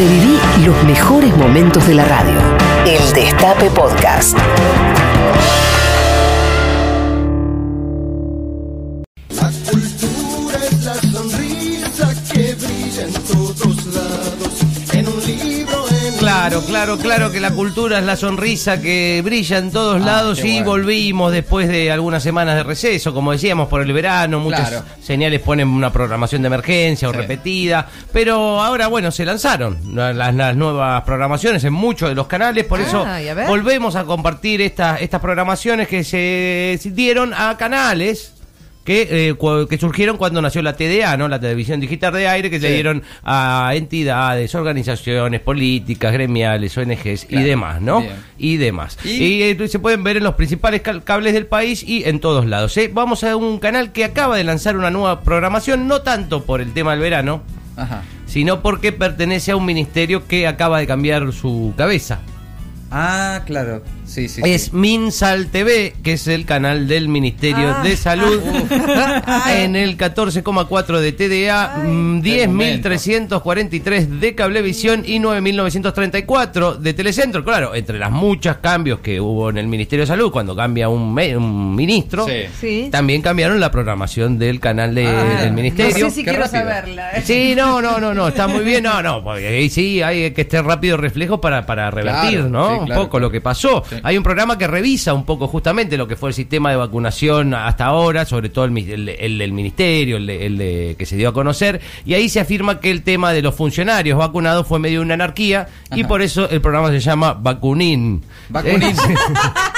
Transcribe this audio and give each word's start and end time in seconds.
Reviví 0.00 0.40
los 0.64 0.82
mejores 0.84 1.36
momentos 1.36 1.86
de 1.86 1.92
la 1.92 2.06
radio. 2.06 2.38
El 2.86 3.12
Destape 3.12 3.70
Podcast. 3.70 4.34
Claro, 16.66 16.96
claro, 16.96 16.98
claro 16.98 17.32
que 17.32 17.40
la 17.40 17.50
cultura 17.52 17.98
es 17.98 18.04
la 18.04 18.16
sonrisa 18.16 18.80
que 18.80 19.20
brilla 19.24 19.58
en 19.58 19.70
todos 19.70 19.96
Ah, 20.02 20.04
lados 20.04 20.38
y 20.44 20.52
bueno. 20.54 20.66
volvimos 20.66 21.32
después 21.32 21.68
de 21.68 21.90
algunas 21.90 22.22
semanas 22.22 22.56
de 22.56 22.62
receso, 22.62 23.12
como 23.14 23.32
decíamos, 23.32 23.68
por 23.68 23.82
el 23.82 23.92
verano, 23.92 24.40
muchas 24.40 24.68
Claro. 24.68 24.84
señales 25.02 25.40
ponen 25.40 25.68
una 25.68 25.92
programación 25.92 26.42
de 26.42 26.46
emergencia 26.46 27.08
o 27.08 27.12
Sí. 27.12 27.18
repetida, 27.18 27.88
pero 28.12 28.60
ahora, 28.60 28.88
bueno, 28.88 29.10
se 29.10 29.24
lanzaron 29.24 29.78
la- 29.94 30.12
las, 30.12 30.34
las 30.34 30.56
nuevas 30.56 31.02
programaciones 31.04 31.64
en 31.64 31.72
muchos 31.72 32.08
de 32.08 32.14
los 32.14 32.26
canales, 32.26 32.64
por 32.66 32.80
eso 32.80 33.04
Ah, 33.06 33.16
a 33.18 33.46
volvemos 33.46 33.96
a 33.96 34.04
compartir 34.04 34.60
estas 34.62 35.00
estas 35.00 35.20
programaciones 35.20 35.88
que 35.88 36.04
se 36.04 36.78
dieron 36.90 37.32
a 37.34 37.56
canales 37.56 38.32
que, 38.84 39.28
eh, 39.30 39.36
que 39.68 39.78
surgieron 39.78 40.16
cuando 40.16 40.40
nació 40.40 40.62
la 40.62 40.72
TDA, 40.74 41.16
¿no? 41.16 41.28
La 41.28 41.38
televisión 41.38 41.80
digital 41.80 42.12
de 42.14 42.26
aire, 42.26 42.50
que 42.50 42.58
se 42.60 42.68
Sí. 42.68 42.72
dieron 42.74 43.02
a 43.22 43.72
entidades, 43.74 44.54
organizaciones 44.54 45.40
políticas, 45.40 46.12
gremiales, 46.12 46.76
ONGs 46.76 47.24
y 47.24 47.26
Claro. 47.28 47.46
demás, 47.46 47.80
¿no? 47.82 48.00
Bien. 48.00 48.14
Y 48.38 48.56
demás. 48.56 48.96
Y- 49.04 49.10
Y, 49.10 49.42
eh, 49.42 49.68
se 49.68 49.78
pueden 49.78 50.02
ver 50.02 50.16
en 50.16 50.24
los 50.24 50.34
principales 50.34 50.80
cables 51.04 51.32
del 51.34 51.46
país 51.46 51.82
y 51.86 52.04
en 52.04 52.20
todos 52.20 52.46
lados. 52.46 52.76
¿eh? 52.78 52.90
Vamos 52.92 53.22
a 53.22 53.36
un 53.36 53.58
canal 53.58 53.92
que 53.92 54.04
acaba 54.04 54.36
de 54.36 54.44
lanzar 54.44 54.76
una 54.76 54.90
nueva 54.90 55.20
programación, 55.20 55.86
no 55.86 56.00
tanto 56.02 56.44
por 56.44 56.60
el 56.60 56.72
tema 56.72 56.92
del 56.92 57.00
verano, 57.00 57.42
Ajá. 57.76 58.02
sino 58.26 58.60
porque 58.62 58.92
pertenece 58.92 59.52
a 59.52 59.56
un 59.56 59.66
ministerio 59.66 60.26
que 60.26 60.46
acaba 60.46 60.78
de 60.80 60.86
cambiar 60.86 61.32
su 61.32 61.74
cabeza. 61.76 62.20
Ah, 62.92 63.42
claro. 63.46 63.82
Sí, 64.04 64.28
sí. 64.28 64.40
Es 64.44 64.64
sí. 64.64 64.70
Minsal 64.72 65.46
TV, 65.46 65.94
que 66.02 66.14
es 66.14 66.26
el 66.26 66.44
canal 66.44 66.88
del 66.88 67.08
Ministerio 67.08 67.74
Ah. 67.78 67.82
de 67.84 67.96
Salud, 67.96 68.40
en 69.56 69.76
el 69.76 69.96
14,4 69.96 70.98
de 70.98 71.12
TDA, 71.12 71.84
mm, 71.84 72.20
10.343 72.20 74.06
de 74.20 74.34
Cablevisión 74.34 75.04
y 75.06 75.20
9.934 75.20 76.76
de 76.78 76.94
Telecentro. 76.94 77.44
Claro, 77.44 77.74
entre 77.74 77.98
las 77.98 78.10
muchas 78.10 78.56
cambios 78.56 79.00
que 79.00 79.20
hubo 79.20 79.50
en 79.50 79.58
el 79.58 79.66
Ministerio 79.68 80.02
de 80.02 80.06
Salud 80.08 80.30
cuando 80.32 80.56
cambia 80.56 80.88
un, 80.88 81.14
me- 81.14 81.36
un 81.36 81.74
ministro, 81.76 82.26
Sí. 82.26 82.32
Sí. 82.60 82.88
también 82.90 83.22
cambiaron 83.22 83.60
la 83.60 83.70
programación 83.70 84.38
del 84.38 84.58
canal 84.60 84.94
de- 84.94 85.06
Ah, 85.06 85.40
del 85.42 85.50
No 85.50 85.54
Ministerio. 85.56 86.08
sé 86.08 86.10
si 86.10 86.24
quiero 86.24 86.40
rápido. 86.42 86.60
saberla. 86.62 87.10
¿eh? 87.12 87.22
Sí, 87.24 87.54
no, 87.56 87.80
no, 87.80 88.00
no, 88.00 88.14
no, 88.14 88.28
está 88.28 88.48
muy 88.48 88.64
bien, 88.64 88.82
no, 88.84 89.02
no, 89.02 89.22
porque 89.22 89.46
ahí 89.46 89.68
sí 89.70 90.02
hay 90.02 90.32
que 90.32 90.40
estar 90.42 90.64
rápido 90.64 90.96
reflejo 90.96 91.40
para, 91.40 91.66
para 91.66 91.90
revertir, 91.90 92.40
Claro, 92.40 92.48
¿no? 92.48 92.79
Un 92.80 92.86
claro, 92.86 93.02
poco 93.02 93.10
claro. 93.12 93.26
lo 93.26 93.30
que 93.30 93.40
pasó. 93.40 93.82
Sí. 93.88 93.96
Hay 94.02 94.16
un 94.16 94.22
programa 94.22 94.58
que 94.58 94.66
revisa 94.66 95.14
un 95.14 95.24
poco 95.24 95.46
justamente 95.48 95.96
lo 95.96 96.06
que 96.08 96.16
fue 96.16 96.30
el 96.30 96.34
sistema 96.34 96.70
de 96.70 96.76
vacunación 96.76 97.54
hasta 97.54 97.86
ahora, 97.86 98.24
sobre 98.24 98.48
todo 98.48 98.64
el, 98.64 98.76
el, 98.78 99.08
el 99.08 99.38
del 99.38 99.52
ministerio, 99.52 100.16
el, 100.16 100.26
de- 100.26 100.46
el 100.46 100.58
de- 100.58 100.96
que 100.98 101.06
se 101.06 101.16
dio 101.16 101.28
a 101.28 101.32
conocer, 101.32 101.80
y 102.04 102.14
ahí 102.14 102.28
se 102.28 102.40
afirma 102.40 102.80
que 102.80 102.90
el 102.90 103.02
tema 103.02 103.32
de 103.32 103.42
los 103.42 103.54
funcionarios 103.54 104.18
vacunados 104.18 104.66
fue 104.66 104.78
medio 104.78 105.02
una 105.02 105.14
anarquía, 105.14 105.68
y 105.94 106.04
por 106.04 106.22
eso 106.22 106.48
el 106.50 106.60
programa 106.60 106.88
se 106.90 107.00
llama 107.00 107.34
Vacunín. 107.34 108.22
Vacunín. 108.48 108.82
Eh, 108.82 108.94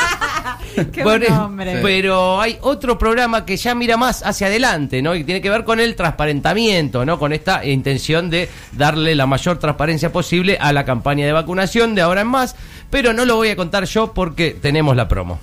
Qué 0.91 1.03
por- 1.03 1.19
buen 1.21 1.35
nombre. 1.35 1.79
Pero 1.83 2.41
hay 2.41 2.59
otro 2.63 2.99
programa 2.99 3.45
que 3.45 3.57
ya 3.57 3.75
mira 3.75 3.97
más 3.97 4.23
hacia 4.25 4.47
adelante, 4.49 5.03
¿no? 5.03 5.15
Y 5.15 5.25
tiene 5.25 5.41
que 5.41 5.51
ver 5.51 5.65
con 5.65 5.81
el 5.81 5.95
transparentamiento, 5.97 7.05
¿no? 7.05 7.19
Con 7.19 7.33
esta 7.33 7.65
intención 7.65 8.31
de 8.31 8.49
darle 8.73 9.15
la 9.15 9.27
mayor 9.27 9.59
transparencia 9.59 10.11
posible 10.13 10.59
a 10.61 10.73
la 10.73 10.85
campaña 10.85 11.27
de 11.27 11.33
vacunación 11.33 11.95
de 11.95 12.03
ahora 12.03 12.23
en 12.23 12.29
más. 12.29 12.57
Pero 12.91 13.13
no 13.13 13.25
lo 13.25 13.37
voy 13.37 13.49
a 13.51 13.57
contar 13.57 13.85
yo 13.85 14.13
porque 14.13 14.51
tenemos 14.61 14.97
la 14.97 15.09
promo. 15.09 15.39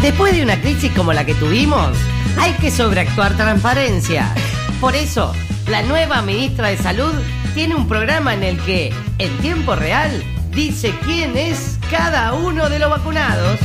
Después 0.00 0.34
de 0.36 0.42
una 0.42 0.60
crisis 0.60 0.90
como 0.92 1.12
la 1.12 1.24
que 1.24 1.34
tuvimos, 1.34 1.96
hay 2.38 2.52
que 2.54 2.70
sobreactuar 2.70 3.36
transparencia. 3.36 4.34
Por 4.80 4.96
eso, 4.96 5.32
la 5.68 5.82
nueva 5.82 6.22
ministra 6.22 6.68
de 6.68 6.76
Salud 6.76 7.12
tiene 7.54 7.76
un 7.76 7.86
programa 7.86 8.34
en 8.34 8.42
el 8.42 8.58
que, 8.60 8.92
en 9.22 9.38
tiempo 9.38 9.76
real, 9.76 10.20
dice 10.50 10.92
quién 11.04 11.36
es 11.36 11.78
cada 11.92 12.32
uno 12.32 12.68
de 12.68 12.80
los 12.80 12.90
vacunados. 12.90 13.60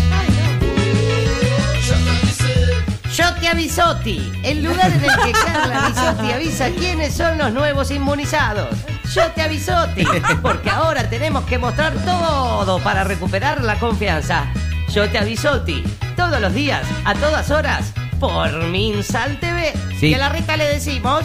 Yo 3.16 3.34
te 3.41 3.47
avisoti, 3.47 4.31
el 4.44 4.63
lugar 4.63 4.91
en 4.91 5.03
el 5.03 5.09
que 5.09 5.31
Carla 5.31 5.88
Bisotti 5.88 6.31
avisa 6.31 6.69
quiénes 6.69 7.16
son 7.16 7.40
los 7.40 7.51
nuevos 7.51 7.90
inmunizados. 7.90 8.69
Yo 9.16 9.31
te 9.31 9.41
avisoti, 9.41 10.06
porque 10.44 10.69
ahora 10.69 11.09
tenemos 11.09 11.44
que 11.45 11.57
mostrar 11.57 11.94
todo 12.06 12.79
para 12.84 13.03
recuperar 13.03 13.63
la 13.63 13.79
confianza. 13.79 14.45
Yo 14.94 15.09
te 15.09 15.18
avisoti, 15.18 15.84
todos 16.16 16.39
los 16.39 16.53
días, 16.53 16.84
a 17.03 17.16
todas 17.16 17.50
horas, 17.50 17.94
por 18.19 18.53
Minsal 18.66 19.39
TV. 19.39 19.74
Sí. 20.00 20.09
Y 20.09 20.13
a 20.13 20.19
la 20.19 20.29
Rita 20.29 20.56
le 20.56 20.66
decimos... 20.66 21.24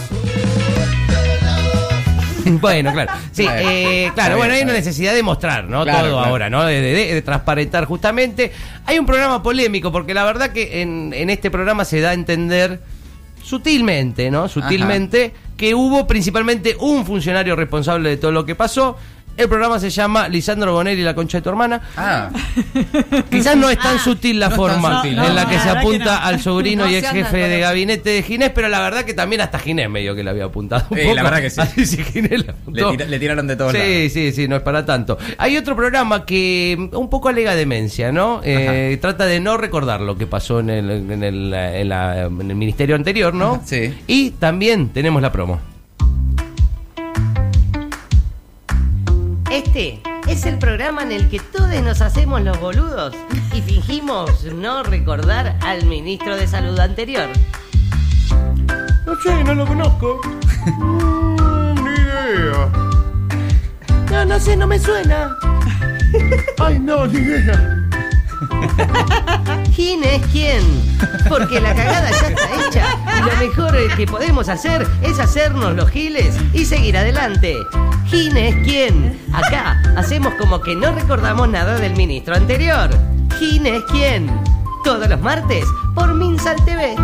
Bueno, 2.61 2.93
claro. 2.93 3.13
Sí, 3.33 3.47
eh, 3.49 4.11
claro, 4.15 4.37
bueno, 4.37 4.55
hay 4.55 4.63
una 4.63 4.73
necesidad 4.73 5.15
de 5.15 5.23
mostrar, 5.23 5.65
¿no? 5.65 5.83
Claro, 5.85 6.09
Todo 6.09 6.17
claro. 6.19 6.29
ahora, 6.31 6.51
¿no? 6.51 6.65
De, 6.65 6.81
de- 6.81 7.15
de 7.15 7.23
transparentar 7.23 7.85
justamente. 7.87 8.53
Hay 8.87 8.99
un 8.99 9.07
programa 9.07 9.43
polémico, 9.43 9.91
porque 9.93 10.15
la 10.15 10.25
verdad 10.25 10.51
que 10.53 10.83
en, 10.83 11.13
en 11.15 11.31
este 11.31 11.51
programa 11.51 11.85
se 11.85 12.01
da 12.01 12.11
a 12.11 12.15
entender 12.15 12.81
sutilmente, 13.43 14.31
¿no? 14.31 14.49
Sutilmente, 14.49 15.33
que 15.57 15.75
hubo 15.75 16.07
principalmente 16.07 16.77
un 16.79 17.05
funcionario 17.05 17.57
responsable 17.57 18.11
de 18.11 18.17
todo 18.17 18.31
lo 18.33 18.45
que 18.45 18.55
pasó. 18.55 18.97
El 19.37 19.49
programa 19.49 19.79
se 19.81 19.89
llama 19.91 20.29
Lisandro 20.29 20.73
Bonelli 20.75 21.01
y 21.01 21.05
la 21.05 21.15
concha 21.15 21.39
de 21.39 21.43
tu 21.43 21.49
hermana. 21.49 21.81
Ah, 21.97 22.29
Quizás 23.31 23.57
no 23.57 23.71
es 23.71 23.79
tan 23.79 23.99
sutil 23.99 24.39
la 24.39 24.51
no 24.51 24.57
forma 24.57 24.97
sutil, 24.97 25.13
en 25.13 25.17
no. 25.17 25.29
la 25.33 25.49
que 25.49 25.55
La 25.57 25.63
se 25.63 25.71
apunta 25.71 26.05
no. 26.21 26.27
al 26.27 26.41
sobrino 26.41 26.85
No 26.85 26.91
y 26.91 26.97
ex 26.97 27.09
jefe 27.11 27.37
de 27.49 27.61
gabinete 27.61 28.11
de 28.11 28.23
Ginés, 28.23 28.51
pero 28.51 28.69
la 28.69 28.81
verdad 28.81 29.05
que 29.05 29.15
también 29.15 29.41
hasta 29.41 29.59
Ginés 29.59 29.89
medio 29.89 30.15
que 30.15 30.23
le 30.23 30.31
había 30.31 30.45
apuntado 30.45 30.85
un 30.91 30.99
Eh, 30.99 31.03
poco. 31.05 31.15
la 31.15 31.23
verdad 31.23 31.41
que 31.41 31.51
sí. 31.51 31.61
Así 31.63 31.87
sí, 31.87 32.05
Ginés 32.05 32.31
le 32.31 32.39
le, 32.39 32.51
apuntó. 32.51 32.91
tira- 32.93 33.07
le 33.07 33.19
tiraron 33.19 33.47
de 33.47 33.57
todos 33.57 33.73
Sí, 33.73 33.79
lados. 33.79 34.13
sí, 34.13 34.33
sí, 34.33 34.49
no 34.49 34.57
es 34.57 34.63
para 34.63 34.85
tanto. 34.85 35.17
Hay 35.39 35.57
otro 35.57 35.75
programa 35.77 36.27
que 36.27 36.77
un 36.93 37.09
poco 37.09 37.29
alega 37.31 37.55
demencia, 37.55 38.13
¿no? 38.13 38.41
Eh, 38.45 38.99
trata 39.01 39.25
de 39.27 39.41
no 39.41 39.57
recordar 39.57 40.01
lo 40.03 40.17
que 40.19 40.27
pasó 40.27 40.61
en 40.61 40.69
el, 40.71 40.91
en 40.91 41.23
el, 41.25 41.55
en 41.55 41.89
la- 41.89 42.23
en 42.27 42.51
el 42.51 42.57
ministerio 42.57 42.95
anterior, 42.97 43.33
¿no? 43.35 43.63
Sí. 43.65 43.95
Y 44.07 44.33
también 44.33 44.91
tenemos 44.91 45.23
la 45.23 45.33
promo. 45.33 45.61
Este 49.53 50.01
es 50.29 50.47
el 50.47 50.59
programa 50.59 51.03
en 51.03 51.13
el 51.13 51.29
que 51.29 51.39
todos 51.39 51.79
nos 51.83 52.01
hacemos 52.01 52.41
los 52.41 52.59
boludos 52.59 53.15
y 53.53 53.61
fingimos 53.61 54.45
no 54.45 54.83
recordar 54.83 55.59
al 55.61 55.85
ministro 55.85 56.37
de 56.37 56.47
Salud 56.47 56.81
anterior. 56.81 57.29
No 59.05 59.15
sé, 59.23 59.45
no 59.45 59.55
lo 59.55 59.67
conozco. 59.67 60.23
ni 61.85 61.91
idea. 61.91 62.71
No, 64.11 64.25
no 64.25 64.41
sé, 64.41 64.57
no 64.57 64.67
me 64.67 64.79
suena. 64.79 65.37
Ay, 66.59 66.79
no, 66.79 67.07
ni 67.07 67.19
idea. 67.19 67.82
¿Quién 69.77 70.05
es 70.05 70.25
quién? 70.27 70.63
Porque 71.29 71.61
la 71.61 71.75
cagada 71.75 72.11
ya 72.11 72.29
está 72.29 72.69
hecha 72.69 72.87
y 73.19 73.31
lo 73.31 73.37
mejor 73.37 73.97
que 73.97 74.07
podemos 74.07 74.49
hacer 74.49 74.87
es 75.03 75.19
hacernos 75.19 75.75
los 75.75 75.91
giles 75.91 76.37
y 76.53 76.65
seguir 76.65 76.97
adelante. 76.97 77.57
¿Quién 78.11 78.37
es 78.37 78.55
quién? 78.65 79.19
Acá 79.33 79.81
hacemos 79.97 80.35
como 80.35 80.61
que 80.61 80.75
no 80.75 80.93
recordamos 80.93 81.49
nada 81.49 81.79
del 81.79 81.97
ministro 81.97 82.35
anterior. 82.35 82.91
¿Quién 83.39 83.67
es 83.67 83.83
quién? 83.91 84.31
Todos 84.85 85.09
los 85.09 85.21
martes 85.21 85.65
por 85.95 86.15
Minsal 86.15 86.57
TV. 86.65 86.95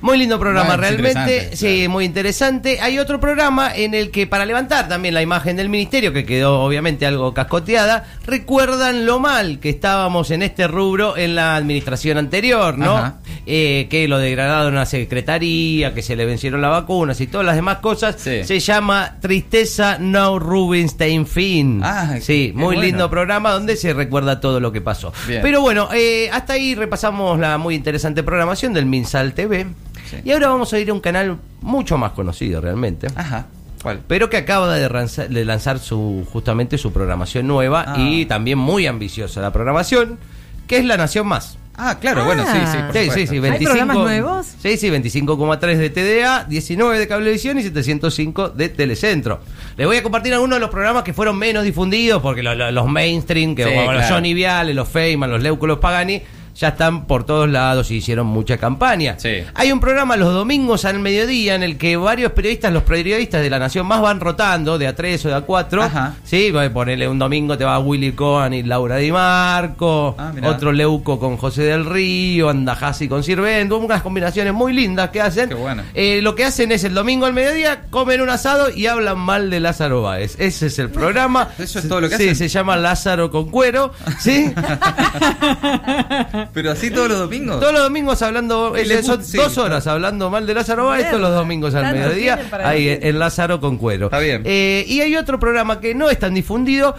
Muy 0.00 0.16
lindo 0.18 0.38
programa, 0.38 0.76
Bueno, 0.76 0.82
realmente. 0.82 1.56
Sí, 1.56 1.76
claro. 1.76 1.90
muy 1.90 2.04
interesante. 2.04 2.80
Hay 2.80 2.98
otro 2.98 3.20
programa 3.20 3.74
en 3.74 3.94
el 3.94 4.10
que, 4.10 4.26
para 4.26 4.46
levantar 4.46 4.88
también 4.88 5.12
la 5.14 5.22
imagen 5.22 5.56
del 5.56 5.68
ministerio, 5.68 6.12
que 6.12 6.24
quedó 6.24 6.60
obviamente 6.62 7.04
algo 7.04 7.34
cascoteada, 7.34 8.04
recuerdan 8.26 9.04
lo 9.04 9.18
mal 9.20 9.58
que 9.60 9.68
estábamos 9.68 10.30
en 10.30 10.42
este 10.42 10.66
rubro 10.68 11.16
en 11.16 11.34
la 11.34 11.56
administración 11.56 12.16
anterior, 12.16 12.78
¿no? 12.78 13.18
Eh, 13.46 13.88
que 13.90 14.08
lo 14.08 14.18
degradaron 14.18 14.78
a 14.78 14.86
secretaría, 14.86 15.92
que 15.92 16.02
se 16.02 16.16
le 16.16 16.24
vencieron 16.24 16.62
las 16.62 16.70
vacunas 16.70 17.20
y 17.20 17.26
todas 17.26 17.46
las 17.46 17.56
demás 17.56 17.78
cosas. 17.78 18.16
Sí. 18.18 18.44
Se 18.44 18.60
llama 18.60 19.16
Tristeza 19.20 19.98
No 19.98 20.38
Rubinstein 20.38 21.26
Fin. 21.26 21.80
Ah, 21.84 22.16
sí, 22.20 22.52
muy 22.54 22.76
bueno. 22.76 22.82
lindo 22.82 23.10
programa 23.10 23.52
donde 23.52 23.76
se 23.76 23.92
recuerda 23.92 24.40
todo 24.40 24.60
lo 24.60 24.72
que 24.72 24.80
pasó. 24.80 25.12
Bien. 25.26 25.42
Pero 25.42 25.60
bueno, 25.60 25.88
eh, 25.92 26.30
hasta 26.32 26.54
ahí 26.54 26.74
repasamos 26.74 27.38
la 27.38 27.58
muy 27.58 27.74
interesante 27.74 28.22
programación 28.22 28.72
del 28.72 28.86
Minsal 28.86 29.34
TV. 29.34 29.66
Sí. 30.08 30.16
Y 30.24 30.32
ahora 30.32 30.48
vamos 30.48 30.72
a 30.72 30.78
ir 30.78 30.88
a 30.90 30.92
un 30.92 31.00
canal 31.00 31.38
mucho 31.60 31.98
más 31.98 32.12
conocido 32.12 32.60
realmente. 32.60 33.08
Ajá. 33.16 33.46
¿Cuál? 33.82 34.00
Pero 34.06 34.28
que 34.28 34.36
acaba 34.36 34.74
de, 34.74 34.88
ranza- 34.88 35.26
de 35.26 35.44
lanzar 35.44 35.78
su 35.78 36.26
justamente 36.30 36.76
su 36.78 36.92
programación 36.92 37.46
nueva 37.46 37.84
Ah. 37.88 37.96
y 37.98 38.26
también 38.26 38.58
muy 38.58 38.86
ambiciosa 38.86 39.40
la 39.40 39.52
programación, 39.52 40.18
que 40.66 40.76
es 40.78 40.84
La 40.84 40.96
Nación 40.96 41.26
Más. 41.26 41.56
Ah, 41.82 41.96
claro, 41.98 42.26
bueno, 42.26 42.44
sí, 42.44 42.50
sí. 42.52 42.58
por 42.58 42.92
Sí, 42.92 42.98
supuesto. 43.06 43.14
sí, 43.14 43.26
sí, 43.26 43.34
¿Hay 43.36 43.40
25. 43.40 43.70
programas 43.70 43.96
nuevos? 43.96 44.46
Sí, 44.60 44.76
sí, 44.76 44.90
25,3 44.90 45.78
de 45.78 45.88
TDA, 45.88 46.44
19 46.44 46.98
de 46.98 47.08
Cablevisión 47.08 47.58
y 47.58 47.62
705 47.62 48.50
de 48.50 48.68
Telecentro. 48.68 49.40
Les 49.78 49.86
voy 49.86 49.96
a 49.96 50.02
compartir 50.02 50.34
algunos 50.34 50.56
de 50.56 50.60
los 50.60 50.68
programas 50.68 51.02
que 51.04 51.14
fueron 51.14 51.38
menos 51.38 51.64
difundidos, 51.64 52.20
porque 52.20 52.42
lo- 52.42 52.54
lo- 52.54 52.70
los 52.70 52.86
mainstream, 52.86 53.54
que 53.54 53.64
Sí, 53.64 53.70
como 53.70 53.92
los 53.92 54.00
claro. 54.02 54.14
Johnny 54.16 54.34
Viale, 54.34 54.74
los 54.74 54.88
Feynman, 54.90 55.30
los 55.30 55.42
Leuco, 55.42 55.66
los 55.66 55.78
Pagani, 55.78 56.20
ya 56.54 56.68
están 56.68 57.06
por 57.06 57.24
todos 57.24 57.48
lados 57.48 57.90
y 57.90 57.96
hicieron 57.96 58.26
mucha 58.26 58.58
campaña. 58.58 59.14
Sí. 59.18 59.42
Hay 59.54 59.72
un 59.72 59.80
programa 59.80 60.16
los 60.16 60.32
domingos 60.32 60.84
al 60.84 60.98
mediodía 61.00 61.54
en 61.54 61.62
el 61.62 61.78
que 61.78 61.96
varios 61.96 62.32
periodistas, 62.32 62.72
los 62.72 62.82
periodistas 62.82 63.42
de 63.42 63.50
la 63.50 63.58
Nación 63.58 63.86
más 63.86 64.00
van 64.00 64.20
rotando 64.20 64.78
de 64.78 64.86
a 64.86 64.94
tres 64.94 65.24
o 65.24 65.28
de 65.28 65.34
a 65.34 65.40
cuatro. 65.42 65.82
Ajá. 65.82 66.14
Sí, 66.24 66.50
va 66.50 66.64
a 66.64 66.70
ponerle 66.70 67.08
un 67.08 67.18
domingo 67.18 67.56
te 67.56 67.64
va 67.64 67.78
Willy 67.78 68.12
Cohen 68.12 68.52
y 68.52 68.62
Laura 68.62 68.96
Di 68.96 69.10
Marco, 69.12 70.14
Ah, 70.18 70.32
otro 70.44 70.72
Leuco 70.72 71.18
con 71.18 71.36
José 71.36 71.62
del 71.62 71.84
Río, 71.86 72.48
Andajasi 72.48 73.08
con 73.08 73.22
Sirvento, 73.22 73.78
unas 73.78 74.02
combinaciones 74.02 74.52
muy 74.52 74.72
lindas 74.72 75.10
que 75.10 75.20
hacen. 75.20 75.48
Qué 75.48 75.54
bueno. 75.54 75.82
Eh, 75.94 76.20
lo 76.22 76.34
que 76.34 76.44
hacen 76.44 76.72
es 76.72 76.84
el 76.84 76.94
domingo 76.94 77.26
al 77.26 77.32
mediodía, 77.32 77.82
comen 77.90 78.20
un 78.20 78.30
asado 78.30 78.70
y 78.74 78.86
hablan 78.86 79.18
mal 79.18 79.50
de 79.50 79.60
Lázaro 79.60 80.02
Báez. 80.02 80.36
Ese 80.38 80.66
es 80.66 80.78
el 80.78 80.90
programa. 80.90 81.48
¿Eso 81.58 81.78
es 81.78 81.88
todo 81.88 82.00
lo 82.00 82.08
que 82.08 82.16
sí, 82.16 82.24
hacen? 82.24 82.36
se 82.36 82.48
llama 82.48 82.76
Lázaro 82.76 83.30
con 83.30 83.50
cuero, 83.50 83.92
¿sí? 84.18 84.52
Pero 86.54 86.70
así 86.72 86.90
todos 86.90 87.08
los 87.08 87.18
domingos. 87.18 87.60
Todos 87.60 87.72
los 87.72 87.82
domingos 87.82 88.22
hablando, 88.22 88.76
eh, 88.76 89.02
son 89.02 89.24
sí, 89.24 89.36
dos 89.36 89.52
claro. 89.54 89.66
horas 89.66 89.86
hablando 89.86 90.30
mal 90.30 90.46
de 90.46 90.54
Lázaro 90.54 90.86
Báez, 90.86 91.08
todos 91.08 91.20
los 91.22 91.34
domingos 91.34 91.74
al 91.74 91.92
mediodía, 91.94 92.38
ahí 92.64 92.88
en 93.00 93.18
Lázaro 93.18 93.60
con 93.60 93.76
cuero. 93.78 94.06
Está 94.06 94.18
bien. 94.18 94.42
Eh, 94.44 94.84
y 94.86 95.00
hay 95.00 95.16
otro 95.16 95.38
programa 95.38 95.80
que 95.80 95.94
no 95.94 96.10
es 96.10 96.18
tan 96.18 96.34
difundido, 96.34 96.94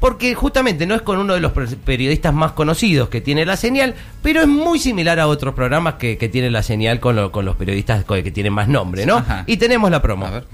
porque 0.00 0.34
justamente 0.34 0.86
no 0.86 0.94
es 0.94 1.02
con 1.02 1.18
uno 1.18 1.32
de 1.34 1.40
los 1.40 1.52
per- 1.52 1.76
periodistas 1.78 2.34
más 2.34 2.52
conocidos 2.52 3.08
que 3.08 3.20
tiene 3.22 3.46
la 3.46 3.56
señal, 3.56 3.94
pero 4.22 4.40
es 4.42 4.46
muy 4.48 4.78
similar 4.78 5.18
a 5.18 5.26
otros 5.28 5.54
programas 5.54 5.94
que, 5.94 6.18
que 6.18 6.28
tiene 6.28 6.50
la 6.50 6.62
señal 6.62 7.00
con, 7.00 7.16
lo- 7.16 7.32
con 7.32 7.44
los 7.46 7.56
periodistas 7.56 8.04
que 8.04 8.30
tienen 8.30 8.52
más 8.52 8.68
nombre, 8.68 9.06
¿no? 9.06 9.16
Ajá. 9.18 9.44
Y 9.46 9.56
tenemos 9.56 9.90
la 9.90 10.02
promo. 10.02 10.26
A 10.26 10.30
ver. 10.30 10.44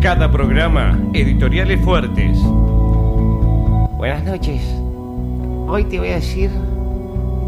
Cada 0.00 0.32
programa, 0.32 0.98
editoriales 1.12 1.78
fuertes. 1.84 2.36
Buenas 3.98 4.24
noches. 4.24 4.62
Hoy 5.72 5.84
te 5.84 6.00
voy 6.00 6.08
a 6.08 6.14
decir 6.16 6.50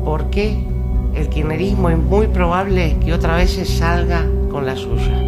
por 0.04 0.30
qué 0.30 0.64
el 1.12 1.28
kirchnerismo 1.28 1.90
es 1.90 1.98
muy 1.98 2.28
probable 2.28 2.96
que 3.04 3.12
otra 3.12 3.34
vez 3.34 3.50
se 3.50 3.64
salga 3.64 4.24
con 4.48 4.64
la 4.64 4.76
suya. 4.76 5.20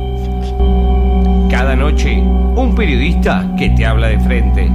Cada 1.50 1.74
noche, 1.74 2.22
un 2.22 2.72
periodista 2.76 3.50
que 3.58 3.70
te 3.70 3.84
habla 3.84 4.06
de 4.06 4.20
frente. 4.20 4.70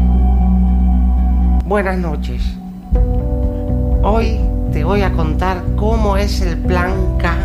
Buenas 1.64 1.98
noches. 1.98 2.58
Hoy 4.04 4.38
te 4.74 4.84
voy 4.84 5.02
a 5.04 5.14
contar 5.14 5.64
cómo 5.78 6.18
es 6.18 6.42
el 6.42 6.58
plan 6.58 6.92
K 7.20 7.38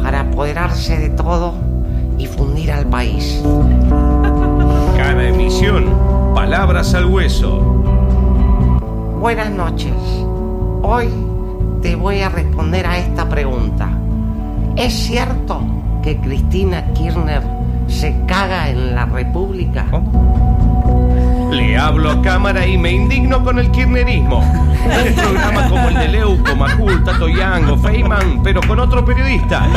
para 0.00 0.20
apoderarse 0.20 0.96
de 0.96 1.10
todo 1.10 1.54
y 2.18 2.26
fundir 2.26 2.70
al 2.70 2.86
país. 2.86 3.42
Cada 4.96 5.28
emisión, 5.28 5.86
palabras 6.36 6.94
al 6.94 7.06
hueso. 7.06 7.83
Buenas 9.24 9.50
noches. 9.52 9.94
Hoy 10.82 11.08
te 11.80 11.96
voy 11.96 12.20
a 12.20 12.28
responder 12.28 12.84
a 12.84 12.98
esta 12.98 13.26
pregunta. 13.26 13.88
¿Es 14.76 14.92
cierto 14.92 15.62
que 16.02 16.18
Cristina 16.18 16.84
Kirchner 16.92 17.42
se 17.88 18.14
caga 18.26 18.68
en 18.68 18.94
la 18.94 19.06
República? 19.06 19.86
Cámara 22.24 22.66
y 22.66 22.78
me 22.78 22.90
indigno 22.90 23.44
con 23.44 23.58
el 23.58 23.70
kirchnerismo. 23.70 24.38
Un 24.40 25.14
programa 25.14 25.68
como 25.68 25.88
el 25.88 25.94
de 25.94 26.08
Leuco, 26.08 26.56
Majul, 26.56 27.04
Tato 27.04 27.28
Yang 27.28 27.68
o 27.70 27.76
Feynman, 27.78 28.42
pero 28.42 28.60
con 28.62 28.80
otro 28.80 29.04
periodista. 29.04 29.68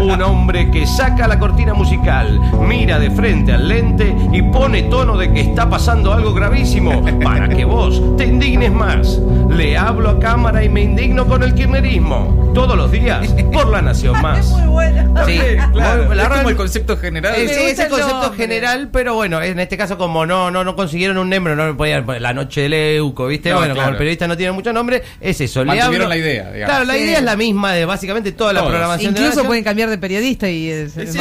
Un 0.00 0.20
hombre 0.22 0.70
que 0.70 0.86
saca 0.86 1.28
la 1.28 1.38
cortina 1.38 1.74
musical, 1.74 2.40
mira 2.66 2.98
de 2.98 3.10
frente 3.10 3.52
al 3.52 3.68
lente 3.68 4.14
y 4.32 4.40
pone 4.42 4.84
tono 4.84 5.16
de 5.18 5.32
que 5.32 5.40
está 5.42 5.68
pasando 5.68 6.12
algo 6.12 6.32
gravísimo 6.34 7.04
para 7.22 7.48
que 7.48 7.64
vos 7.64 8.00
te 8.16 8.24
indignes 8.26 8.72
más. 8.72 9.18
Le 9.50 9.76
hablo 9.76 10.10
a 10.10 10.18
cámara 10.18 10.64
y 10.64 10.68
me 10.70 10.80
indigno 10.82 11.26
con 11.26 11.42
el 11.42 11.54
kirchnerismo. 11.54 12.50
Todos 12.54 12.76
los 12.76 12.90
días 12.90 13.34
por 13.52 13.68
la 13.68 13.80
Nación 13.82 14.20
Más. 14.22 14.48
Muy 14.50 14.66
bueno. 14.66 15.14
Sí, 15.26 15.38
Claro, 15.72 16.04
muy- 16.06 16.16
la 16.16 16.22
es 16.24 16.28
como 16.28 16.48
el 16.50 16.56
concepto 16.56 16.96
general. 16.96 17.34
Es 17.36 17.78
el 17.78 17.88
concepto 17.88 18.32
general, 18.34 18.88
pero 18.92 19.14
bueno, 19.14 19.40
en 19.42 19.58
este 19.60 19.76
caso 19.76 19.96
como 19.98 20.24
no 20.26 20.50
no 20.50 20.64
no 20.64 20.74
consiguieron 20.76 21.16
un 21.18 21.28
nombre, 21.30 21.54
no 21.56 21.64
me 21.64 21.74
podían 21.82 22.06
poner 22.06 22.22
la 22.22 22.32
noche 22.32 22.60
de 22.62 22.68
Leuco, 22.68 23.26
¿viste? 23.26 23.50
No, 23.50 23.56
bueno, 23.56 23.70
como 23.70 23.80
claro. 23.80 23.90
el 23.92 23.96
periodista 23.98 24.28
no 24.28 24.36
tiene 24.36 24.52
mucho 24.52 24.72
nombre, 24.72 25.02
es 25.20 25.40
eso. 25.40 25.64
Le 25.64 25.74
la 25.74 26.16
idea, 26.16 26.52
digamos. 26.52 26.64
Claro, 26.66 26.84
la 26.84 26.94
Sí. 26.94 27.00
idea 27.00 27.18
es 27.18 27.24
la 27.24 27.34
misma 27.36 27.72
de 27.72 27.84
básicamente 27.84 28.30
toda 28.32 28.52
la 28.52 28.60
Todos. 28.60 28.70
programación 28.70 29.12
de 29.14 29.20
la 29.20 29.26
Incluso 29.26 29.40
nación. 29.40 29.46
pueden 29.48 29.64
cambiar 29.64 29.90
de 29.90 29.98
periodista 29.98 30.48
y 30.48 30.68
es, 30.70 30.92
Sí, 30.92 31.00
es 31.00 31.16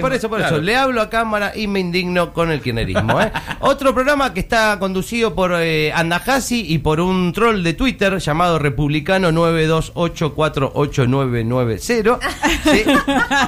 por 0.00 0.14
eso, 0.14 0.28
por 0.30 0.38
Claro. 0.38 0.56
eso. 0.56 0.64
Le 0.64 0.76
hablo 0.76 1.02
a 1.02 1.10
cámara 1.10 1.52
y 1.54 1.66
me 1.66 1.80
indigno 1.80 2.32
con 2.32 2.50
el 2.50 2.62
kirchnerismo. 2.62 3.20
¿eh? 3.20 3.30
Otro 3.60 3.92
programa 3.94 4.32
que 4.32 4.40
está 4.40 4.78
conducido 4.78 5.34
por 5.34 5.52
eh, 5.58 5.92
Andajasi 5.92 6.64
y 6.72 6.78
por 6.78 7.00
un 7.00 7.32
troll 7.34 7.62
de 7.62 7.74
Twitter 7.74 8.16
llamado 8.18 8.58
Republicano 8.58 9.30
928488990. 9.32 11.78
¿sí? 11.80 12.00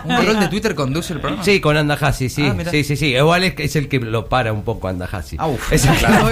¿Un 0.05 0.27
rol 0.27 0.41
de 0.41 0.49
Twitter 0.49 0.75
conduce 0.75 1.13
el 1.15 1.21
programa? 1.21 1.45
Sí, 1.45 1.61
con 1.61 1.77
Andajasi, 1.77 2.29
sí. 2.29 2.43
Ah, 2.47 2.55
sí, 2.71 2.85
sí, 2.85 2.97
sí. 2.97 3.07
Igual 3.15 3.45
es, 3.45 3.55
que 3.55 3.65
es 3.65 3.77
el 3.77 3.89
que 3.89 3.99
lo 4.01 4.27
para 4.27 4.53
un 4.53 4.63
poco 4.63 4.89
Andajasi. 4.89 5.37
Ah, 5.39 5.47
uf, 5.47 5.73
Es 5.73 5.85
el- 5.87 5.95
claro. 5.97 6.29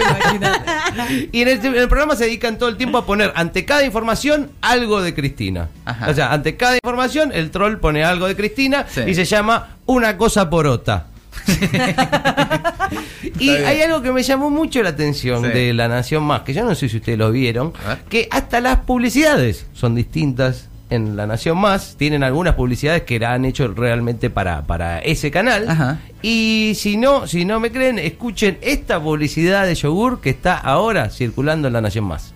Y 1.33 1.43
en 1.43 1.49
el, 1.49 1.65
en 1.65 1.75
el 1.77 1.89
programa 1.89 2.17
se 2.17 2.25
dedican 2.25 2.59
todo 2.59 2.69
el 2.69 2.77
tiempo 2.77 2.99
a 2.99 3.07
poner 3.07 3.33
ante 3.37 3.65
cada 3.65 3.85
información 3.85 4.51
algo 4.61 5.01
de 5.03 5.15
Cristina. 5.15 5.69
Ajá. 5.85 6.11
O 6.11 6.15
sea, 6.15 6.33
ante 6.33 6.57
cada 6.57 6.75
información 6.77 7.31
el 7.33 7.51
troll 7.51 7.77
pone 7.79 8.05
algo 8.05 8.27
de 8.27 8.37
Cristina 8.37 8.87
Sí. 8.89 9.03
y 9.07 9.15
se 9.15 9.25
llama 9.25 9.77
una 9.87 10.17
cosa 10.17 10.49
por 10.51 10.67
otra. 10.67 11.07
y 13.39 13.51
hay 13.51 13.83
algo 13.83 14.03
que 14.03 14.13
me 14.13 14.23
llamó 14.23 14.51
mucho 14.51 14.83
la 14.83 14.91
atención 14.91 15.43
Sí. 15.45 15.49
de 15.51 15.73
La 15.75 15.89
Nación 15.89 16.25
Más, 16.25 16.43
que 16.43 16.53
yo 16.55 16.65
no 16.65 16.75
sé 16.75 16.89
si 16.89 16.97
ustedes 16.99 17.19
lo 17.19 17.31
vieron, 17.31 17.73
que 18.09 18.29
hasta 18.31 18.61
las 18.61 18.79
publicidades 18.81 19.67
son 19.73 19.95
distintas 19.95 20.69
en 20.91 21.17
La 21.17 21.27
Nación 21.27 21.59
Más. 21.59 21.97
Tienen 21.97 22.23
algunas 22.23 22.55
publicidades 22.55 23.03
que 23.03 23.19
la 23.19 23.33
han 23.33 23.45
hecho 23.45 23.69
realmente 23.69 24.31
para, 24.31 24.67
para 24.67 24.99
ese 25.01 25.31
canal. 25.31 25.69
Ajá. 25.69 26.01
Y 26.23 26.73
si 26.77 26.97
no, 26.97 27.27
si 27.27 27.45
no 27.45 27.61
me 27.61 27.71
creen, 27.71 27.99
escuchen 27.99 28.59
esta 28.61 29.01
publicidad 29.03 29.67
de 29.67 29.75
yogur 29.75 30.21
que 30.21 30.31
está 30.31 30.57
ahora 30.57 31.11
circulando 31.11 31.69
en 31.69 31.75
La 31.75 31.81
Nación 31.81 32.05
Más. 32.05 32.35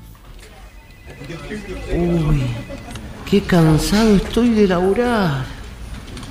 Uy, 1.93 2.43
qué 3.29 3.41
cansado 3.43 4.17
estoy 4.17 4.51
de 4.51 4.69
laburar. 4.69 5.45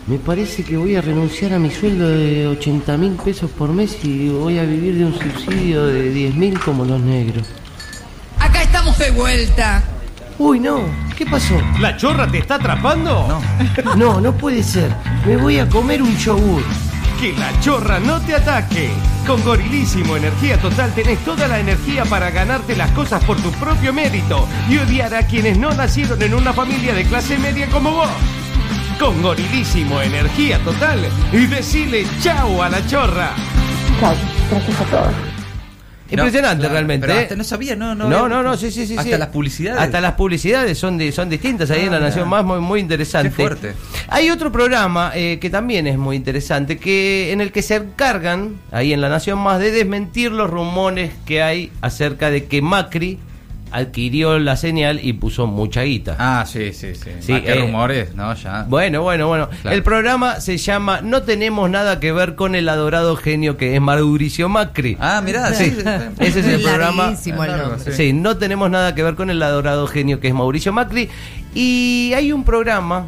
Me 0.08 0.18
parece 0.18 0.64
que 0.64 0.78
voy 0.78 0.96
a 0.96 1.02
renunciar 1.02 1.54
a 1.54 1.60
mi 1.60 1.70
sueldo 1.70 2.10
de 2.10 2.48
80 2.48 2.98
mil 2.98 3.14
pesos 3.14 3.52
por 3.52 3.70
mes 3.70 3.98
y 4.04 4.30
voy 4.30 4.58
a 4.58 4.64
vivir 4.64 4.96
de 4.96 5.06
un 5.06 5.18
subsidio 5.18 5.86
de 5.86 6.10
10 6.10 6.36
mil 6.36 6.60
como 6.60 6.84
los 6.86 7.00
negros. 7.00 7.48
Acá 8.40 8.64
estamos 8.64 8.98
de 8.98 9.12
vuelta. 9.12 9.84
Uy, 10.44 10.60
no, 10.60 10.82
¿qué 11.16 11.24
pasó? 11.24 11.54
¿La 11.80 11.96
chorra 11.96 12.26
te 12.26 12.40
está 12.40 12.56
atrapando? 12.56 13.28
No. 13.86 13.96
No, 13.96 14.20
no 14.20 14.34
puede 14.34 14.64
ser. 14.64 14.92
Me 15.24 15.38
voy 15.38 15.60
a 15.60 15.70
comer 15.70 16.02
un 16.02 16.18
yogur. 16.18 16.64
Que 17.20 17.34
la 17.34 17.52
chorra 17.60 18.00
no 18.00 18.20
te 18.22 18.34
ataque. 18.34 18.90
Con 19.28 19.44
Gorilísimo 19.44 20.18
Energía 20.18 20.60
Total 20.60 20.92
tenés 20.96 21.20
toda 21.20 21.48
la 21.48 21.60
energía 21.60 22.06
para 22.06 22.32
ganarte 22.32 22.76
las 22.76 22.90
cosas 22.94 23.24
por 23.24 23.40
tu 23.40 23.52
propio 23.52 23.94
mérito 23.94 24.48
y 24.68 24.80
odiar 24.80 25.14
a 25.14 25.28
quienes 25.28 25.60
no 25.60 25.72
nacieron 25.76 26.20
en 26.20 26.34
una 26.34 26.54
familia 26.54 26.96
de 26.96 27.06
clase 27.06 27.38
media 27.38 27.68
como 27.70 27.92
vos. 27.92 28.10
Con 29.00 29.22
Gorilísimo 29.22 30.02
Energía 30.02 30.58
Total 30.64 31.08
y 31.32 31.46
decile 31.46 32.04
chau 32.20 32.64
a 32.64 32.70
la 32.70 32.84
chorra. 32.88 33.36
Impresionante 36.12 36.60
claro, 36.62 36.74
realmente. 36.74 37.08
pero 37.08 37.20
¿eh? 37.20 37.24
hasta 37.24 37.36
no 37.36 37.44
sabía, 37.44 37.76
no, 37.76 37.96
no. 37.96 38.08
No, 38.10 38.28
no, 38.30 38.44
no, 38.44 38.58
sí, 38.58 38.72
sí, 38.72 38.86
sí. 38.86 38.98
Hasta 38.98 39.12
sí. 39.12 39.18
las 39.18 39.30
publicidades. 39.30 39.82
Hasta 39.82 40.02
las 40.02 40.14
publicidades 40.14 40.78
son, 40.78 40.98
di- 40.98 41.12
son 41.12 41.30
distintas 41.30 41.72
ahí 41.72 41.82
Ah, 41.82 41.86
en 41.86 41.92
la 41.92 41.98
mirá. 41.98 42.10
Nación 42.10 42.30
Más, 42.30 42.44
muy, 42.46 42.60
muy 42.60 42.80
interesante. 42.80 43.30
Qué 43.30 43.36
fuerte. 43.36 43.74
Hay 44.10 44.30
otro 44.30 44.52
programa 44.52 45.12
eh, 45.16 45.40
que 45.40 45.50
también 45.50 45.88
es 45.88 45.98
muy 45.98 46.16
interesante, 46.16 46.78
que 46.78 47.32
en 47.32 47.42
el 47.42 47.52
que 47.52 47.62
se 47.62 47.76
encargan, 47.76 48.56
ahí 48.72 48.94
en 48.94 49.02
la 49.02 49.10
Nación 49.10 49.40
Más, 49.40 49.60
de 49.60 49.72
desmentir 49.72 50.32
los 50.32 50.50
rumores 50.50 51.12
que 51.26 51.42
hay 51.42 51.72
acerca 51.82 52.30
de 52.30 52.46
que 52.46 52.62
Macri 52.62 53.18
adquirió 53.72 54.40
la 54.40 54.56
señal 54.58 55.00
y 55.04 55.14
puso 55.14 55.48
mucha 55.48 55.84
guita. 55.84 56.16
Ah, 56.20 56.46
sí, 56.48 56.74
sí, 56.74 56.96
sí. 56.96 57.10
Sí, 57.20 57.34
Ah, 57.34 57.42
qué 57.44 57.52
eh, 57.54 57.62
rumores, 57.62 58.16
¿no? 58.16 58.34
Ya. 58.36 58.66
Bueno, 58.68 59.02
bueno, 59.02 59.28
bueno. 59.28 59.50
Claro. 59.62 59.76
El 59.76 59.84
programa 59.84 60.40
se 60.40 60.58
llama 60.58 61.02
No 61.02 61.24
tenemos 61.24 61.70
nada 61.70 62.00
que 62.00 62.12
ver 62.12 62.36
con 62.36 62.56
el 62.56 62.68
adorado 62.70 63.16
genio 63.16 63.58
que 63.58 63.76
es 63.76 63.82
Mauricio 63.82 64.50
Macri. 64.50 64.98
Ah, 65.00 65.22
mirá, 65.24 65.54
sí. 65.54 65.66
Ese 66.20 66.40
es 66.42 66.46
el 66.46 66.62
programa. 66.62 67.10
El. 67.10 67.94
Sí. 67.94 68.14
no 68.14 68.38
tenemos 68.38 68.70
nada 68.70 68.96
que 68.96 69.04
ver 69.04 69.16
con 69.16 69.30
el 69.30 69.42
adorado 69.42 69.88
genio 69.88 70.20
que 70.20 70.28
es 70.28 70.34
Mauricio 70.34 70.74
Macri. 70.74 71.10
Y 71.54 72.14
hay 72.16 72.32
un 72.32 72.44
programa 72.44 73.08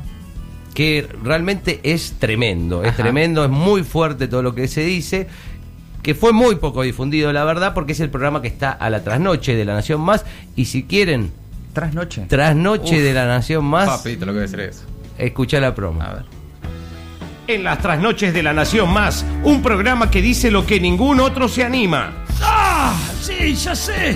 que 0.74 1.08
realmente 1.24 1.79
es 1.84 2.15
tremendo, 2.20 2.84
es 2.84 2.89
Ajá. 2.89 3.03
tremendo, 3.03 3.43
es 3.43 3.50
muy 3.51 3.84
fuerte 3.84 4.27
todo 4.27 4.41
lo 4.41 4.55
que 4.55 4.67
se 4.67 4.82
dice, 4.82 5.27
que 6.03 6.13
fue 6.13 6.33
muy 6.33 6.57
poco 6.57 6.83
difundido, 6.83 7.33
la 7.33 7.43
verdad, 7.45 7.74
porque 7.74 7.93
es 7.93 8.00
el 8.01 8.10
programa 8.10 8.41
que 8.41 8.50
está 8.50 8.72
a 8.72 8.89
la 8.89 9.03
trasnoche 9.03 9.55
de 9.55 9.65
La 9.65 9.74
Nación 9.74 10.01
Más. 10.01 10.25
Y 10.55 10.65
si 10.65 10.83
quieren, 10.83 11.31
Trasnoche. 11.74 12.25
Trasnoche 12.27 12.98
Uf, 12.98 13.03
de 13.03 13.13
la 13.13 13.25
Nación 13.25 13.65
Más. 13.65 13.88
Papito, 13.88 14.25
lo 14.25 14.33
que 14.33 14.39
debe 14.39 14.48
ser 14.48 14.60
eso. 14.60 14.83
Escuchá 15.17 15.60
la 15.60 15.74
promo. 15.74 16.01
A 16.01 16.13
ver. 16.13 16.25
En 17.48 17.63
las 17.63 17.79
trasnoches 17.79 18.33
de 18.33 18.43
la 18.43 18.53
Nación 18.53 18.93
Más, 18.93 19.25
un 19.43 19.62
programa 19.62 20.12
que 20.12 20.22
dice 20.22 20.51
lo 20.51 20.65
que 20.65 20.79
ningún 20.79 21.19
otro 21.19 21.48
se 21.48 21.63
anima. 21.63 22.23
Sí, 23.43 23.55
ya 23.55 23.75
sé. 23.75 24.15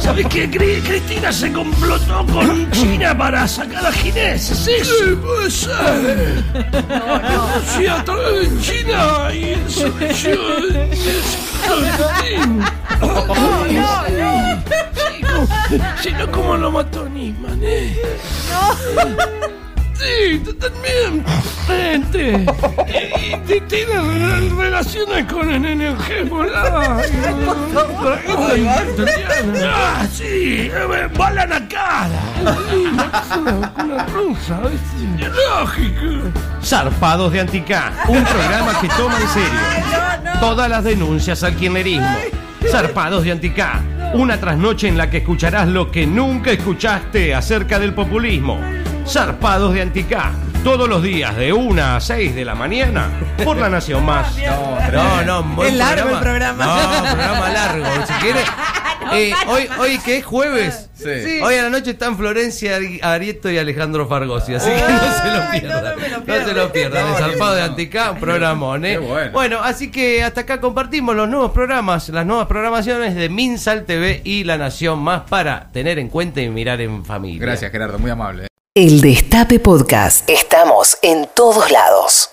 ¿Sabes 0.00 0.24
qué? 0.28 0.48
Cri- 0.48 0.80
Cristina 0.86 1.32
se 1.32 1.52
complotó 1.52 2.24
con 2.32 2.70
China 2.70 3.18
para 3.18 3.48
sacar 3.48 3.84
a 3.84 3.90
Ginés. 3.90 4.50
¿Es 4.52 4.68
eso? 4.68 4.92
Sí, 4.94 5.16
puede 5.20 5.50
ser. 5.50 6.44
Sí, 7.76 7.86
a 7.88 8.04
través 8.04 8.54
de 8.54 8.60
China 8.62 9.34
y 9.34 9.40
de 9.40 9.56
No, 13.00 13.26
no, 13.66 14.08
no. 14.08 15.48
Si 16.00 16.12
no, 16.12 16.30
¿cómo 16.30 16.56
lo 16.56 16.70
mató 16.70 17.08
Nisman, 17.08 17.58
eh? 17.60 17.96
Sí, 19.98 20.38
totalmente. 20.38 22.46
Y, 22.88 23.52
y 23.52 23.60
tiene 23.62 24.00
re- 24.00 24.48
relaciones 24.56 25.24
con 25.32 25.50
el 25.50 25.80
Hezbollah. 25.82 27.02
Ah, 29.64 30.06
sí, 30.10 30.70
eh, 30.72 31.08
bala 31.16 31.42
en 31.44 31.50
la 31.50 31.68
cara. 31.68 32.20
Una, 33.36 33.72
una 33.84 34.06
rusa, 34.06 34.60
¿viste? 34.60 35.28
Lógico. 35.28 36.30
Zarpados 36.62 37.32
de 37.32 37.40
Anticá, 37.40 37.92
un 38.08 38.22
programa 38.24 38.80
que 38.80 38.88
toma 38.90 39.18
en 39.20 39.28
serio 39.28 39.58
todas 40.40 40.68
las 40.70 40.84
denuncias 40.84 41.42
al 41.42 41.56
kirchnerismo. 41.56 42.06
Zarpados 42.70 43.24
de 43.24 43.32
Anticá, 43.32 43.80
una 44.14 44.38
trasnoche 44.38 44.86
en 44.88 44.96
la 44.98 45.10
que 45.10 45.18
escucharás 45.18 45.66
lo 45.68 45.90
que 45.90 46.06
nunca 46.06 46.50
escuchaste 46.52 47.34
acerca 47.34 47.78
del 47.78 47.92
populismo. 47.94 48.60
Zarpados 49.08 49.72
de 49.74 49.82
Anticá, 49.82 50.32
todos 50.62 50.88
los 50.88 51.02
días 51.02 51.34
de 51.36 51.52
1 51.52 51.82
a 51.82 52.00
6 52.00 52.34
de 52.34 52.44
la 52.44 52.54
mañana 52.54 53.08
por 53.44 53.56
La 53.56 53.68
Nación 53.70 54.04
Más. 54.04 54.36
No, 54.92 55.22
no, 55.24 55.42
buen 55.54 55.68
Es 55.68 55.74
largo 55.76 56.10
el 56.10 56.18
programa. 56.18 56.64
No, 56.64 57.02
programa 57.12 57.48
largo. 57.50 57.86
Si 58.06 58.12
quiere. 58.14 58.40
Eh, 59.10 59.32
hoy, 59.46 59.66
hoy 59.78 59.98
que 60.00 60.18
es 60.18 60.24
jueves. 60.26 60.90
Sí. 60.92 61.40
Hoy 61.42 61.54
a 61.54 61.62
la 61.62 61.70
noche 61.70 61.92
están 61.92 62.18
Florencia 62.18 62.76
Ari- 62.76 63.00
Arieto 63.02 63.50
y 63.50 63.56
Alejandro 63.56 64.06
Fargosi, 64.06 64.54
así 64.54 64.68
que 64.68 64.76
no 64.82 64.98
se 65.22 65.30
lo 65.34 65.50
pierdan. 65.50 65.84
no, 65.84 66.18
no 66.18 66.38
No, 66.40 66.46
se 66.46 66.52
lo 66.54 66.72
pierdan. 66.72 67.02
No, 67.08 67.16
el 67.16 67.22
Zarpado 67.24 67.54
de 67.54 67.60
no. 67.62 67.66
Anticá, 67.68 68.10
un 68.10 68.20
programón, 68.20 68.84
¿eh? 68.84 68.98
Qué 69.00 69.30
bueno. 69.32 69.60
así 69.62 69.90
que 69.90 70.22
hasta 70.22 70.42
acá 70.42 70.60
compartimos 70.60 71.16
los 71.16 71.26
nuevos 71.26 71.52
programas, 71.52 72.10
las 72.10 72.26
nuevas 72.26 72.48
programaciones 72.48 73.14
de 73.14 73.30
Minsal 73.30 73.84
TV 73.86 74.20
y 74.24 74.44
La 74.44 74.58
Nación 74.58 74.98
Más 74.98 75.22
para 75.22 75.68
tener 75.72 75.98
en 75.98 76.10
cuenta 76.10 76.42
y 76.42 76.50
mirar 76.50 76.82
en 76.82 77.02
familia. 77.02 77.40
Gracias, 77.40 77.72
Gerardo, 77.72 77.98
muy 77.98 78.10
amable. 78.10 78.48
El 78.78 79.00
Destape 79.00 79.58
Podcast. 79.58 80.30
Estamos 80.30 80.98
en 81.02 81.28
todos 81.34 81.72
lados. 81.72 82.30